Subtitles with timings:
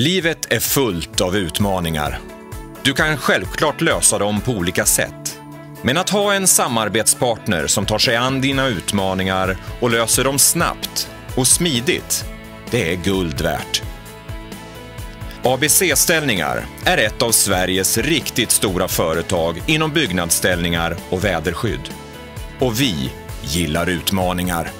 [0.00, 2.18] Livet är fullt av utmaningar.
[2.82, 5.40] Du kan självklart lösa dem på olika sätt.
[5.82, 11.10] Men att ha en samarbetspartner som tar sig an dina utmaningar och löser dem snabbt
[11.36, 12.24] och smidigt,
[12.70, 13.82] det är guld värt.
[15.42, 21.90] ABC-ställningar är ett av Sveriges riktigt stora företag inom byggnadsställningar och väderskydd.
[22.60, 23.12] Och vi
[23.42, 24.70] gillar utmaningar.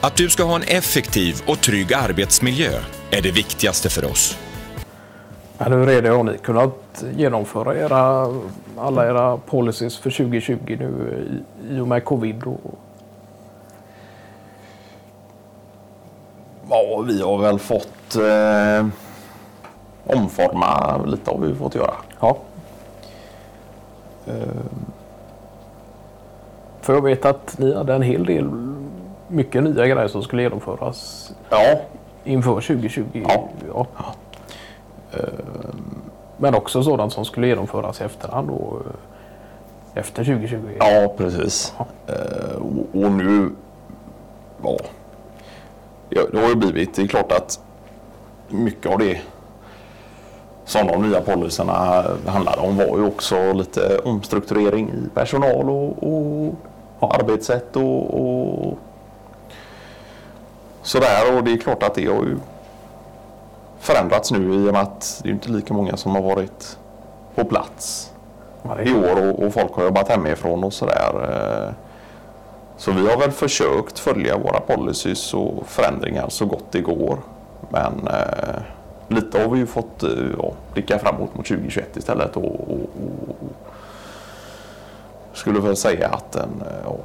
[0.00, 2.80] Att du ska ha en effektiv och trygg arbetsmiljö
[3.10, 4.38] är det viktigaste för oss.
[5.58, 8.34] Men hur är det, har ni kunnat genomföra era,
[8.78, 11.24] alla era policies för 2020 nu
[11.68, 12.42] i, i och med covid?
[12.44, 12.78] Och...
[16.70, 18.86] Ja, vi har väl fått eh,
[20.04, 21.94] omforma lite har vi fått göra.
[22.20, 22.36] Ja.
[26.80, 28.50] För jag vet att ni hade en hel del
[29.28, 31.80] mycket nya grejer som skulle genomföras Ja,
[32.28, 33.04] inför 2020.
[33.12, 33.48] Ja.
[33.74, 33.86] Ja.
[36.36, 38.82] Men också sådant som skulle genomföras i efterhand och
[39.94, 40.56] efter 2020.
[40.78, 41.74] ja precis.
[42.06, 42.56] Eh,
[42.92, 43.50] och, nu,
[44.62, 44.76] ja,
[46.08, 47.60] ja, det har ju blivit, det är klart att
[48.48, 49.20] mycket av det
[50.64, 56.02] som de nya policyerna handlade om var ju också lite omstrukturering i personal och,
[56.98, 58.78] och arbetssätt och, och
[60.88, 61.36] sådär.
[61.36, 62.36] Och det är klart att det har ju
[63.78, 66.78] förändrats nu i och med att det är inte lika många som har varit
[67.34, 68.12] på plats
[68.84, 71.12] i år och, och folk har jobbat hemifrån och sådär.
[71.68, 71.74] eh.
[72.76, 77.18] Så vi har väl försökt följa våra policies och förändringar så gott det går.
[77.68, 78.62] Men eh,
[79.08, 82.90] lite har vi ju fått eh, ja, blicka framåt mot 2021 istället och, och,
[83.28, 83.50] och,
[85.32, 86.96] skulle väl säga att en, eh, ja,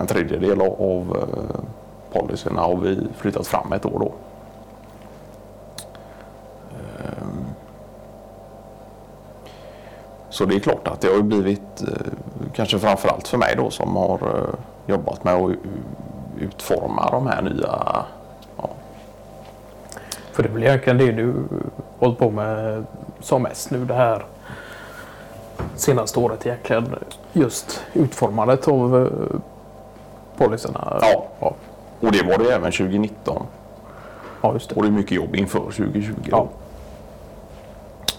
[0.00, 1.16] en tredjedel av, av
[2.12, 4.12] policyerna har vi flyttat fram ett år då.
[6.98, 7.44] Ehm.
[10.30, 12.12] Så det är klart att det har blivit, eh,
[12.54, 14.54] kanske framförallt för mig då som har eh,
[14.86, 15.50] jobbat med att
[16.38, 18.04] utforma de här nya
[18.56, 18.68] ja,
[20.32, 21.34] För det blir egentligen det du
[21.98, 22.84] hållit på med
[23.20, 24.24] som mest nu det här
[25.74, 26.94] senaste året egentligen.
[27.32, 29.40] Just utformandet av eh,
[30.36, 30.98] policyerna.
[31.00, 31.26] Ja.
[31.40, 31.54] Ja,
[32.00, 33.42] Och det var det även 2019.
[34.42, 34.74] ja just det.
[34.74, 36.14] Och det är mycket jobb inför 2020.
[36.30, 36.46] Ja.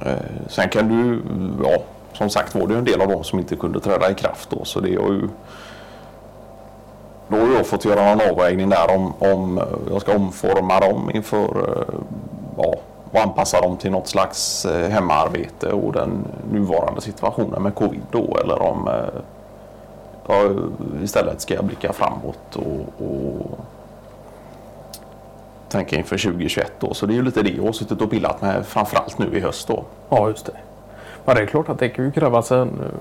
[0.00, 0.12] Eh,
[0.48, 1.22] Sen kan du,
[1.64, 1.78] ja,
[2.12, 4.64] som sagt var det en del av dem som inte kunde träda i kraft då.
[4.64, 5.28] Så det har ju
[7.28, 11.10] då har jag fått göra en avvägning där om, om eh, jag ska omforma dem
[11.14, 11.44] inför
[11.78, 11.94] eh,
[12.56, 12.74] ja,
[13.12, 18.62] och anpassa dem till något slags hemarbete och den nuvarande situationen med covid då eller
[18.62, 18.88] om
[20.28, 20.72] eh, jag
[21.02, 23.58] istället ska jag blicka framåt och, och
[25.68, 26.94] tänka inför 2021 då.
[26.94, 29.40] Så det är ju lite det jag har suttit och pillat med framförallt nu i
[29.40, 29.84] höst då.
[30.08, 30.52] Ja, just det.
[31.24, 33.00] Men det är klart att det kan ju krävas en eh,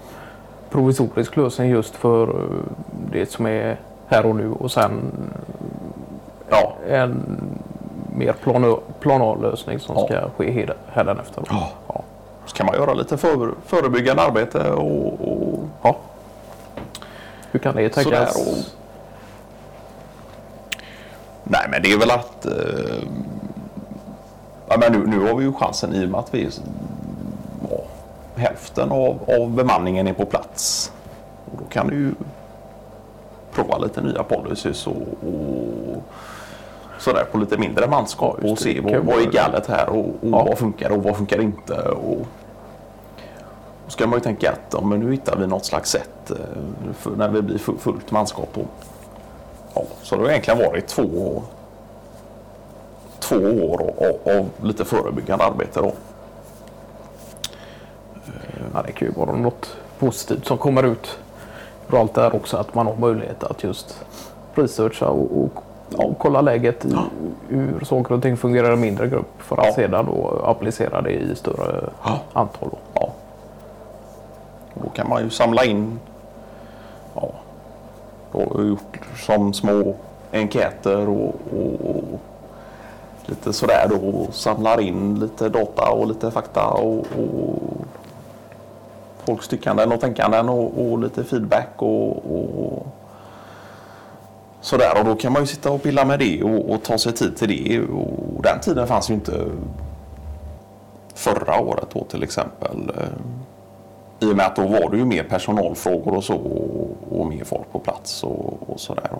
[0.69, 2.35] provisorisk lösning just för eh,
[3.11, 4.91] det som är här och nu och sen
[6.51, 7.37] Ja, en
[8.15, 10.05] mer plan- planal lösning som Ja.
[10.05, 11.43] ska ske hädanefter.
[11.49, 11.69] Ja.
[11.87, 12.01] Ja.
[12.45, 15.97] så kan man göra lite för, förebyggande arbete och, och ja.
[17.59, 18.35] Hur kan det Sådär tänkas?
[18.35, 18.75] och-
[21.43, 23.03] Nej men det är väl att eh,
[24.67, 26.49] ja, men nu, nu har vi ju chansen i och med att vi
[27.69, 27.77] ja,
[28.35, 30.91] hälften av, av bemanningen är på plats.
[31.51, 32.11] Och då kan du ju
[33.53, 36.03] prova lite nya policies och, och
[36.99, 40.43] sådär på lite mindre manskap och se vad, vad är galet här och, och Ja.
[40.43, 41.73] vad funkar och vad funkar inte.
[41.81, 42.27] Och,
[43.89, 46.35] ska man ju tänka att ja, men nu hittar vi något slags sätt eh,
[46.93, 48.49] för när vi blir fu- fullt manskap.
[48.57, 48.65] Och,
[49.73, 51.43] ja, så det har egentligen varit två,
[53.19, 53.93] två år
[54.37, 55.79] av, lite förebyggande arbete.
[55.81, 55.91] Då.
[58.73, 61.19] Ja, det kan ju vara något positivt som kommer ut
[61.91, 62.57] ur allt det här också.
[62.57, 64.05] Att man har möjlighet att just
[64.55, 65.63] researcha och, och,
[66.05, 66.95] och kolla läget i
[67.49, 69.73] hur saker och ting fungerar i mindre grupp för att Ja.
[69.73, 72.19] sedan då applicera det i större Ja.
[72.33, 72.69] antal.
[72.93, 73.08] Då.
[74.83, 75.99] Då kan man ju samla in
[77.15, 77.31] ja,
[78.31, 79.95] då gjort som små
[80.31, 82.19] enkäter och, och, och
[83.25, 87.59] lite sådär då och samlar in lite data och lite fakta och, och
[89.25, 92.87] folks tyckanden och tänkanden och, och lite feedback och, och
[94.61, 97.13] sådär och då kan man ju sitta och pilla med det och, och ta sig
[97.13, 99.45] tid till det och den tiden fanns ju inte
[101.13, 102.91] förra året då till exempel.
[104.19, 107.43] I och med att då var det ju mer personalfrågor och så och, och mer
[107.43, 109.11] folk på plats och, och sådär.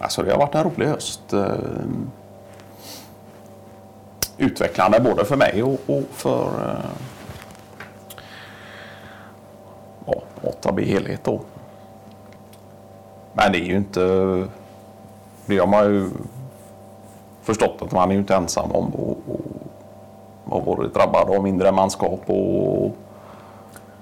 [0.00, 1.32] Alltså det har varit en rolig höst.
[1.32, 1.52] Eh,
[4.38, 6.90] utvecklande både för mig och, och för eh,
[10.06, 10.22] ja,
[10.62, 11.40] 8B helhet då.
[13.32, 14.00] Men det är ju inte,
[15.46, 16.10] det har man ju
[17.42, 19.40] förstått att man är ju inte ensam om och, och
[20.50, 22.96] och varit drabbad av mindre manskap och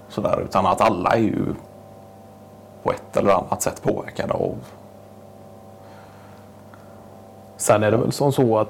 [0.08, 1.44] sådär utan att alla är ju
[2.82, 4.54] på ett eller annat sätt påverkade av
[7.56, 8.68] Sen är det väl som så att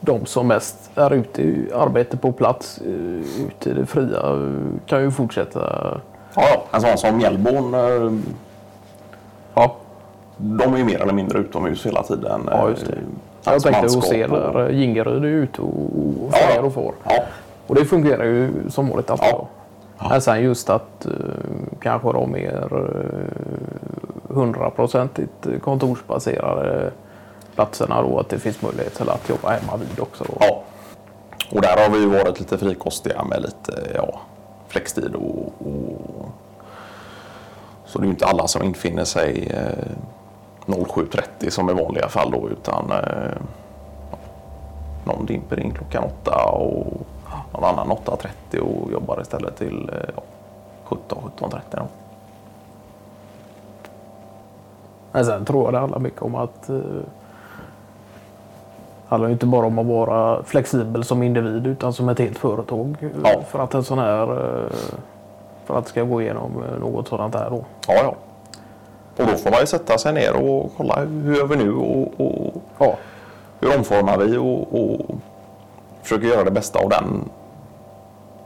[0.00, 4.50] de som mest är ute i arbete på plats, eh, ute i det fria,
[4.86, 6.00] kan ju fortsätta.
[6.34, 7.74] Ja, en sån som Mjällborn.
[7.74, 8.20] eh,
[9.54, 9.74] Ja,
[10.36, 12.48] De är ju mer eller mindre utomhus hela tiden.
[12.50, 12.92] Ja, just det.
[12.92, 12.98] eh,
[13.44, 16.94] jag hans tänkte hos er och- där, Gingeryd är ute och och Ja, och får.
[17.04, 17.22] Ja,
[17.66, 19.28] Och det fungerar ju som vanligt alltid.
[19.32, 19.46] Ja.
[19.98, 20.08] Ja.
[20.08, 21.12] Men sen just att eh,
[21.80, 26.90] kanske de mer eh, hundraprocentigt uh, kontorsbaserade
[27.54, 30.24] platserna då, att det finns möjlighet till att jobba hemma vid också.
[30.24, 30.36] Då.
[30.40, 30.62] ja.
[31.50, 34.20] Och där har vi ju varit lite frikostiga med lite ja,
[34.68, 36.28] flextid och, och
[37.86, 39.88] så det är ju inte alla som infinner sig eh,
[40.66, 43.42] 07.30 som i vanliga fall då utan eh,
[45.04, 46.50] någon dimper in klockan åtta.
[46.50, 47.06] och
[47.60, 47.96] någon annan
[48.50, 50.22] 8.30 och jobbar istället till eh, ja,
[50.84, 51.82] 17, 17.30 då.
[55.12, 56.76] Men sen tror jag det handlar mycket om att eh,
[59.08, 62.96] handlar ju inte bara om att vara flexibel som individ utan som ett helt företag.
[63.00, 63.42] eh, Ja.
[63.48, 64.26] För att en sån här
[65.64, 67.64] för att det ska gå igenom något sådant här då.
[67.88, 68.14] Ja, ja.
[69.16, 72.20] Och då får man ju sätta sig ner och kolla hur gör vi nu och,
[72.20, 72.96] och Ja,
[73.60, 75.00] hur omformar vi och, och
[76.02, 77.28] försöker göra det bästa av den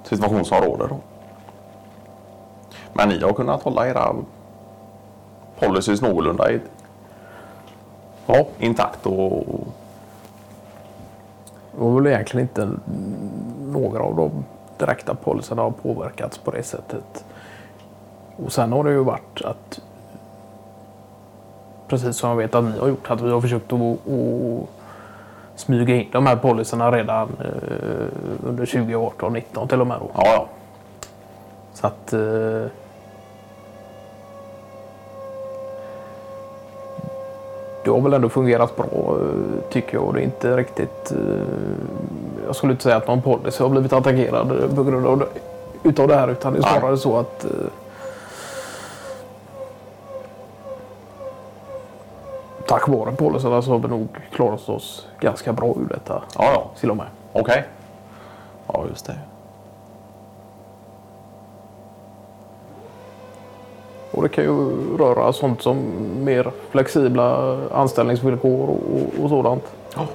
[0.02, 0.88] situation som råder.
[0.88, 0.96] Då.
[2.92, 4.14] Men ni har kunnat hålla era
[5.58, 6.60] policies någorlunda i,
[8.26, 8.46] ja.
[8.58, 9.44] intakt och
[11.72, 12.70] Det var väl egentligen inte
[13.66, 14.44] några av de
[14.78, 17.24] direkta policyerna har påverkats på det sättet.
[18.36, 19.80] Och sen har det ju varit att
[21.88, 24.68] precis som jag vet att ni har gjort, att vi har försökt att, att
[25.56, 29.96] smyga in de här policyerna redan eh, under 2018 19 till och med.
[30.00, 30.10] Då.
[30.14, 30.46] ja, ja.
[31.74, 32.70] Så att eh,
[37.84, 40.04] det har väl ändå fungerat bra eh, tycker jag.
[40.04, 41.12] Och det är inte riktigt...
[41.12, 41.18] eh,
[42.46, 45.26] Jag skulle inte säga att någon policy har blivit attackerad på grund av det,
[45.88, 46.28] utav det här.
[46.30, 46.78] Utan det är Nej.
[46.78, 47.46] snarare så att
[52.72, 56.22] tack vare policyerna så har vi nog klarat oss ganska bra ur detta.
[56.38, 56.70] ja, ja.
[56.80, 57.06] Till och med.
[57.32, 57.64] okej.
[58.66, 59.18] Ja, just det.
[64.10, 65.78] Och det kan ju röra sånt som
[66.24, 69.64] mer flexibla anställningsvillkor och, och sådant.
[69.96, 70.06] Ja.